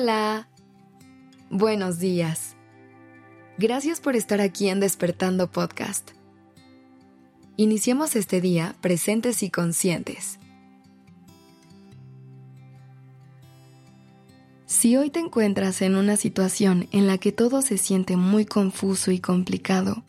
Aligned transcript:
Hola. 0.00 0.48
Buenos 1.50 1.98
días. 1.98 2.54
Gracias 3.58 4.00
por 4.00 4.14
estar 4.14 4.40
aquí 4.40 4.68
en 4.68 4.78
Despertando 4.78 5.50
Podcast. 5.50 6.12
Iniciemos 7.56 8.14
este 8.14 8.40
día 8.40 8.76
presentes 8.80 9.42
y 9.42 9.50
conscientes. 9.50 10.38
Si 14.66 14.96
hoy 14.96 15.10
te 15.10 15.18
encuentras 15.18 15.82
en 15.82 15.96
una 15.96 16.16
situación 16.16 16.86
en 16.92 17.08
la 17.08 17.18
que 17.18 17.32
todo 17.32 17.60
se 17.60 17.76
siente 17.76 18.16
muy 18.16 18.44
confuso 18.44 19.10
y 19.10 19.18
complicado, 19.18 20.04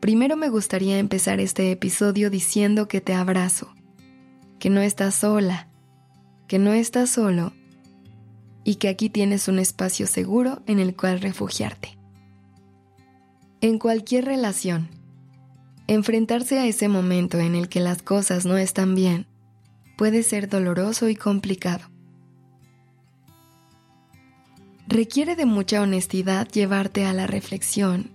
primero 0.00 0.36
me 0.36 0.48
gustaría 0.48 0.98
empezar 0.98 1.38
este 1.38 1.70
episodio 1.70 2.30
diciendo 2.30 2.88
que 2.88 3.00
te 3.00 3.14
abrazo, 3.14 3.72
que 4.58 4.70
no 4.70 4.80
estás 4.80 5.14
sola, 5.14 5.68
que 6.48 6.58
no 6.58 6.72
estás 6.72 7.10
solo 7.10 7.52
y 8.68 8.74
que 8.74 8.88
aquí 8.88 9.08
tienes 9.08 9.48
un 9.48 9.58
espacio 9.58 10.06
seguro 10.06 10.60
en 10.66 10.78
el 10.78 10.94
cual 10.94 11.22
refugiarte. 11.22 11.96
En 13.62 13.78
cualquier 13.78 14.26
relación, 14.26 14.90
enfrentarse 15.86 16.58
a 16.58 16.66
ese 16.66 16.86
momento 16.86 17.38
en 17.38 17.54
el 17.54 17.70
que 17.70 17.80
las 17.80 18.02
cosas 18.02 18.44
no 18.44 18.58
están 18.58 18.94
bien 18.94 19.26
puede 19.96 20.22
ser 20.22 20.50
doloroso 20.50 21.08
y 21.08 21.16
complicado. 21.16 21.86
Requiere 24.86 25.34
de 25.34 25.46
mucha 25.46 25.80
honestidad 25.80 26.46
llevarte 26.46 27.06
a 27.06 27.14
la 27.14 27.26
reflexión 27.26 28.10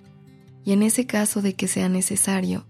y 0.63 0.73
en 0.73 0.83
ese 0.83 1.07
caso 1.07 1.41
de 1.41 1.55
que 1.55 1.67
sea 1.67 1.89
necesario, 1.89 2.67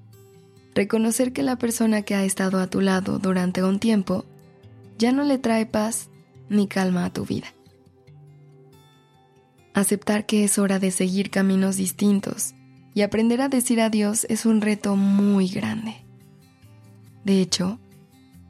reconocer 0.74 1.34
que 1.34 1.44
la 1.44 1.58
persona 1.58 2.04
que 2.04 2.16
ha 2.16 2.24
estado 2.24 2.62
a 2.62 2.68
tu 2.68 2.80
lado 2.80 3.20
durante 3.20 3.62
un 3.62 3.80
tiempo 3.80 4.24
ya 4.98 5.12
no 5.12 5.26
le 5.26 5.38
trae 5.38 5.66
paz 5.66 6.08
ni 6.48 6.68
calma 6.70 7.04
a 7.04 7.12
tu 7.12 7.26
vida. 7.26 7.54
Aceptar 9.74 10.28
que 10.28 10.44
es 10.44 10.60
hora 10.60 10.78
de 10.78 10.92
seguir 10.92 11.32
caminos 11.32 11.78
distintos 11.78 12.54
y 12.94 13.02
aprender 13.02 13.42
a 13.42 13.50
decir 13.50 13.82
adiós 13.82 14.26
es 14.30 14.46
un 14.46 14.62
reto 14.62 14.96
muy 14.96 15.48
grande. 15.48 15.96
De 17.26 17.42
hecho, 17.42 17.80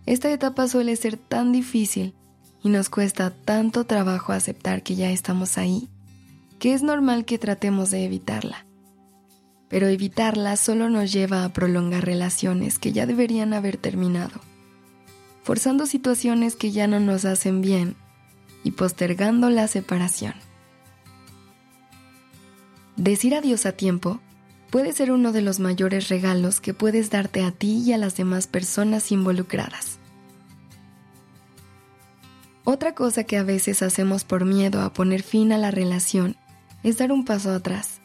esta 0.06 0.32
etapa 0.32 0.68
suele 0.68 0.96
ser 0.98 1.16
tan 1.16 1.54
difícil 1.54 2.14
y 2.62 2.70
nos 2.70 2.90
cuesta 2.90 3.30
tanto 3.32 3.86
trabajo 3.86 4.34
aceptar 4.34 4.84
que 4.84 4.96
ya 4.96 5.12
estamos 5.12 5.58
ahí, 5.58 5.90
que 6.60 6.74
es 6.74 6.84
normal 6.84 7.24
que 7.24 7.38
tratemos 7.38 7.90
de 7.92 8.04
evitarla. 8.04 8.66
Pero 9.70 9.88
evitarla 9.88 10.58
solo 10.58 10.90
nos 10.90 11.14
lleva 11.14 11.46
a 11.46 11.54
prolongar 11.54 12.06
relaciones 12.06 12.80
que 12.80 12.92
ya 12.92 13.06
deberían 13.06 13.54
haber 13.54 13.78
terminado, 13.78 14.42
forzando 15.44 15.86
situaciones 15.86 16.56
que 16.58 16.72
ya 16.72 16.88
no 16.88 17.00
nos 17.00 17.24
hacen 17.24 17.62
bien 17.62 17.96
y 18.66 18.72
postergando 18.72 19.50
la 19.50 19.70
separación. 19.70 20.34
Decir 23.04 23.36
adiós 23.36 23.66
a 23.66 23.74
tiempo 23.74 24.22
puede 24.72 24.94
ser 24.94 25.12
uno 25.12 25.34
de 25.34 25.42
los 25.42 25.60
mayores 25.60 26.08
regalos 26.08 26.62
que 26.62 26.74
puedes 26.74 27.10
darte 27.10 27.44
a 27.44 27.52
ti 27.52 27.84
y 27.86 27.92
a 27.92 27.98
las 27.98 28.16
demás 28.16 28.48
personas 28.48 29.12
involucradas. 29.12 30.00
Otra 32.64 32.96
cosa 32.96 33.26
que 33.26 33.36
a 33.38 33.44
veces 33.44 33.82
hacemos 33.82 34.24
por 34.24 34.46
miedo 34.46 34.82
a 34.82 34.94
poner 34.94 35.22
fin 35.22 35.52
a 35.52 35.58
la 35.58 35.70
relación 35.70 36.38
es 36.82 36.98
dar 36.98 37.12
un 37.12 37.26
paso 37.26 37.52
atrás. 37.52 38.00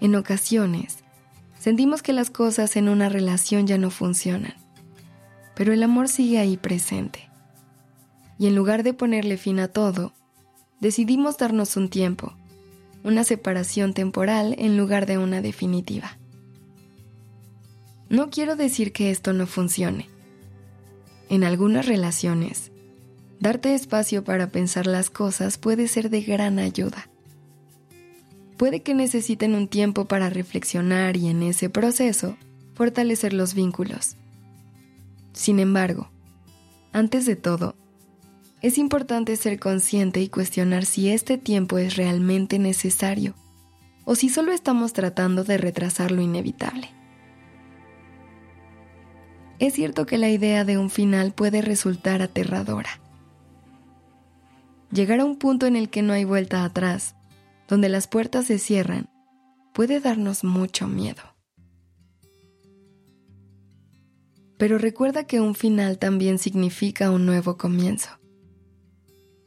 En 0.00 0.14
ocasiones, 0.16 1.00
sentimos 1.58 2.00
que 2.00 2.14
las 2.14 2.30
cosas 2.30 2.76
en 2.76 2.88
una 2.88 3.10
relación 3.10 3.66
ya 3.66 3.76
no 3.76 3.90
funcionan, 3.90 4.54
pero 5.54 5.74
el 5.74 5.82
amor 5.82 6.08
sigue 6.08 6.38
ahí 6.38 6.56
presente. 6.56 7.28
Y 8.38 8.46
en 8.46 8.54
lugar 8.54 8.84
de 8.84 8.94
ponerle 8.94 9.36
fin 9.36 9.60
a 9.60 9.68
todo, 9.68 10.14
decidimos 10.80 11.36
darnos 11.36 11.76
un 11.76 11.90
tiempo 11.90 12.39
una 13.02 13.24
separación 13.24 13.94
temporal 13.94 14.54
en 14.58 14.76
lugar 14.76 15.06
de 15.06 15.18
una 15.18 15.40
definitiva. 15.40 16.18
No 18.08 18.30
quiero 18.30 18.56
decir 18.56 18.92
que 18.92 19.10
esto 19.10 19.32
no 19.32 19.46
funcione. 19.46 20.08
En 21.28 21.44
algunas 21.44 21.86
relaciones, 21.86 22.72
darte 23.38 23.74
espacio 23.74 24.24
para 24.24 24.50
pensar 24.50 24.86
las 24.86 25.10
cosas 25.10 25.58
puede 25.58 25.86
ser 25.86 26.10
de 26.10 26.22
gran 26.22 26.58
ayuda. 26.58 27.08
Puede 28.56 28.82
que 28.82 28.94
necesiten 28.94 29.54
un 29.54 29.68
tiempo 29.68 30.06
para 30.06 30.28
reflexionar 30.28 31.16
y 31.16 31.28
en 31.28 31.42
ese 31.42 31.70
proceso 31.70 32.36
fortalecer 32.74 33.32
los 33.32 33.54
vínculos. 33.54 34.16
Sin 35.32 35.60
embargo, 35.60 36.10
antes 36.92 37.24
de 37.24 37.36
todo, 37.36 37.76
es 38.62 38.76
importante 38.76 39.36
ser 39.36 39.58
consciente 39.58 40.20
y 40.20 40.28
cuestionar 40.28 40.84
si 40.84 41.10
este 41.10 41.38
tiempo 41.38 41.78
es 41.78 41.96
realmente 41.96 42.58
necesario 42.58 43.34
o 44.04 44.14
si 44.14 44.28
solo 44.28 44.52
estamos 44.52 44.92
tratando 44.92 45.44
de 45.44 45.56
retrasar 45.56 46.10
lo 46.10 46.20
inevitable. 46.20 46.90
Es 49.58 49.74
cierto 49.74 50.06
que 50.06 50.18
la 50.18 50.30
idea 50.30 50.64
de 50.64 50.78
un 50.78 50.90
final 50.90 51.32
puede 51.32 51.62
resultar 51.62 52.22
aterradora. 52.22 53.00
Llegar 54.90 55.20
a 55.20 55.24
un 55.24 55.36
punto 55.36 55.66
en 55.66 55.76
el 55.76 55.90
que 55.90 56.02
no 56.02 56.12
hay 56.12 56.24
vuelta 56.24 56.64
atrás, 56.64 57.14
donde 57.68 57.88
las 57.88 58.08
puertas 58.08 58.46
se 58.46 58.58
cierran, 58.58 59.08
puede 59.72 60.00
darnos 60.00 60.44
mucho 60.44 60.88
miedo. 60.88 61.22
Pero 64.58 64.76
recuerda 64.76 65.24
que 65.24 65.40
un 65.40 65.54
final 65.54 65.98
también 65.98 66.38
significa 66.38 67.10
un 67.10 67.24
nuevo 67.24 67.56
comienzo. 67.56 68.19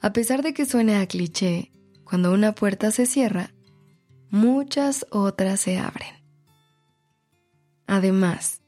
A 0.03 0.11
pesar 0.11 0.43
de 0.43 0.53
que 0.53 0.65
suene 0.65 0.97
a 0.97 1.07
cliché, 1.07 1.71
cuando 2.03 2.33
una 2.33 2.53
puerta 2.53 2.91
se 2.91 3.05
cierra, 3.05 3.53
muchas 4.29 5.07
otras 5.11 5.61
se 5.61 5.77
abren. 5.77 6.13
Además, 7.87 8.59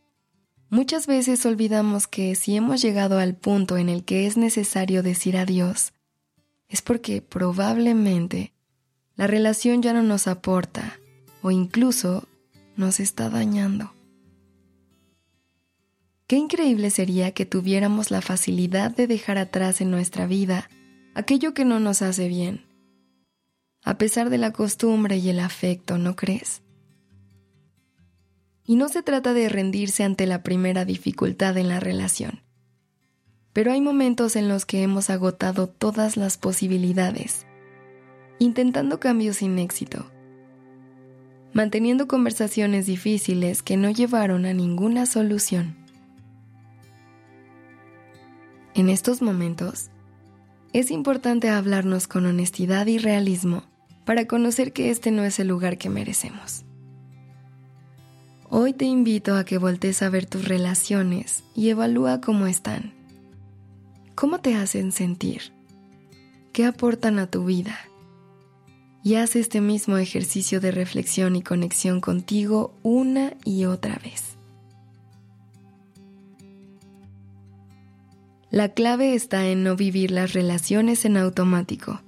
muchas 0.70 1.08
veces 1.08 1.46
olvidamos 1.46 2.08
que 2.08 2.36
si 2.36 2.56
hemos 2.56 2.82
llegado 2.82 3.20
al 3.20 3.36
punto 3.36 3.76
en 3.76 3.90
el 3.90 4.06
que 4.06 4.28
es 4.28 4.38
necesario 4.38 5.04
decir 5.04 5.36
adiós, 5.36 5.92
es 6.70 6.82
porque 6.82 7.22
probablemente 7.22 8.54
la 9.18 9.28
relación 9.28 9.82
ya 9.82 9.92
no 9.92 10.04
nos 10.04 10.28
aporta 10.28 10.98
o 11.42 11.52
incluso 11.52 12.30
nos 12.78 13.02
está 13.02 13.30
dañando. 13.30 13.94
Qué 16.28 16.38
increíble 16.38 16.92
sería 16.92 17.34
que 17.34 17.46
tuviéramos 17.46 18.10
la 18.10 18.22
facilidad 18.22 18.92
de 18.92 19.08
dejar 19.08 19.38
atrás 19.38 19.82
en 19.82 19.92
nuestra 19.92 20.28
vida 20.28 20.70
aquello 21.16 21.54
que 21.54 21.64
no 21.64 21.80
nos 21.80 22.02
hace 22.02 22.28
bien, 22.28 22.66
a 23.84 23.98
pesar 23.98 24.30
de 24.30 24.38
la 24.38 24.52
costumbre 24.52 25.18
y 25.18 25.30
el 25.30 25.40
afecto, 25.40 25.98
¿no 25.98 26.16
crees? 26.16 26.62
Y 28.66 28.76
no 28.76 28.90
se 28.90 29.02
trata 29.02 29.34
de 29.34 29.48
rendirse 29.48 30.04
ante 30.04 30.28
la 30.28 30.44
primera 30.44 30.84
dificultad 30.84 31.58
en 31.58 31.70
la 31.70 31.80
relación, 31.80 32.42
pero 33.54 33.72
hay 33.72 33.80
momentos 33.80 34.36
en 34.36 34.50
los 34.50 34.66
que 34.66 34.84
hemos 34.84 35.10
agotado 35.10 35.68
todas 35.68 36.18
las 36.18 36.38
posibilidades, 36.38 37.46
intentando 38.38 39.00
cambios 39.00 39.38
sin 39.38 39.58
éxito, 39.58 40.12
manteniendo 41.54 42.10
conversaciones 42.10 42.88
difíciles 42.88 43.64
que 43.64 43.78
no 43.78 43.90
llevaron 43.90 44.46
a 44.46 44.54
ninguna 44.54 45.06
solución. 45.06 45.78
En 48.74 48.90
estos 48.90 49.22
momentos, 49.22 49.90
es 50.80 50.92
importante 50.92 51.48
hablarnos 51.48 52.06
con 52.06 52.26
honestidad 52.26 52.86
y 52.88 52.98
realismo 52.98 53.64
para 54.04 54.28
conocer 54.28 54.74
que 54.74 54.90
este 54.90 55.10
no 55.10 55.24
es 55.24 55.40
el 55.40 55.48
lugar 55.48 55.78
que 55.78 55.90
merecemos. 55.90 56.66
Hoy 58.50 58.74
te 58.74 58.84
invito 58.84 59.38
a 59.38 59.46
que 59.46 59.58
voltees 59.58 60.02
a 60.02 60.10
ver 60.10 60.26
tus 60.26 60.50
relaciones 60.50 61.46
y 61.56 61.70
evalúa 61.70 62.20
cómo 62.20 62.46
están. 62.46 62.94
¿Cómo 64.16 64.42
te 64.42 64.56
hacen 64.56 64.92
sentir? 64.92 65.54
¿Qué 66.52 66.66
aportan 66.66 67.20
a 67.20 67.28
tu 67.28 67.46
vida? 67.46 67.78
Y 69.02 69.16
haz 69.16 69.38
este 69.38 69.62
mismo 69.62 69.96
ejercicio 69.96 70.60
de 70.60 70.72
reflexión 70.72 71.38
y 71.38 71.42
conexión 71.42 72.02
contigo 72.02 72.76
una 72.84 73.34
y 73.46 73.64
otra 73.64 73.98
vez. 74.04 74.35
La 78.56 78.70
clave 78.70 79.16
está 79.16 79.50
en 79.50 79.66
no 79.66 79.76
vivir 79.76 80.12
las 80.12 80.32
relaciones 80.32 81.04
en 81.04 81.18
automático, 81.18 82.02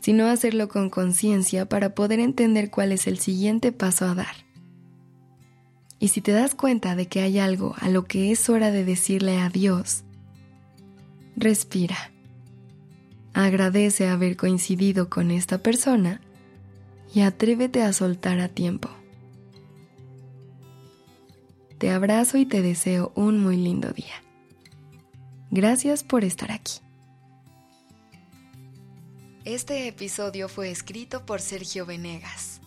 sino 0.00 0.26
hacerlo 0.26 0.66
con 0.66 0.90
conciencia 0.90 1.68
para 1.68 1.94
poder 1.94 2.18
entender 2.18 2.68
cuál 2.68 2.90
es 2.90 3.06
el 3.06 3.20
siguiente 3.20 3.70
paso 3.70 4.06
a 4.06 4.16
dar. 4.16 4.34
Y 6.00 6.08
si 6.08 6.20
te 6.20 6.32
das 6.32 6.56
cuenta 6.56 6.96
de 6.96 7.06
que 7.06 7.20
hay 7.20 7.38
algo 7.38 7.76
a 7.78 7.90
lo 7.90 8.06
que 8.06 8.32
es 8.32 8.48
hora 8.48 8.72
de 8.72 8.84
decirle 8.84 9.38
adiós, 9.38 10.02
respira. 11.36 12.10
Agradece 13.32 14.08
haber 14.08 14.36
coincidido 14.36 15.08
con 15.08 15.30
esta 15.30 15.58
persona 15.58 16.20
y 17.14 17.20
atrévete 17.20 17.84
a 17.84 17.92
soltar 17.92 18.40
a 18.40 18.48
tiempo. 18.48 18.90
Te 21.78 21.92
abrazo 21.92 22.36
y 22.36 22.46
te 22.46 22.62
deseo 22.62 23.12
un 23.14 23.40
muy 23.40 23.56
lindo 23.56 23.92
día. 23.92 24.27
Gracias 25.50 26.04
por 26.04 26.24
estar 26.24 26.52
aquí. 26.52 26.80
Este 29.46 29.88
episodio 29.88 30.46
fue 30.46 30.70
escrito 30.70 31.24
por 31.24 31.40
Sergio 31.40 31.86
Venegas. 31.86 32.60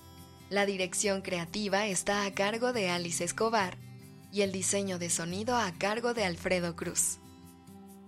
La 0.50 0.66
dirección 0.66 1.22
creativa 1.22 1.86
está 1.86 2.26
a 2.26 2.34
cargo 2.34 2.74
de 2.74 2.90
Alice 2.90 3.24
Escobar 3.24 3.78
y 4.32 4.42
el 4.42 4.52
diseño 4.52 4.98
de 4.98 5.12
sonido 5.12 5.58
a 5.58 5.72
cargo 5.74 6.16
de 6.16 6.26
Alfredo 6.26 6.76
Cruz. 6.76 7.20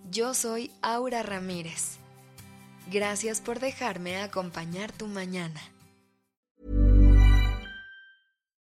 Yo 0.10 0.34
soy 0.34 0.72
Aura 0.82 1.22
Ramírez. 1.22 1.98
Gracias 2.92 3.42
por 3.42 3.60
dejarme 3.60 4.18
acompañar 4.18 4.92
tu 4.92 5.06
mañana. 5.06 5.62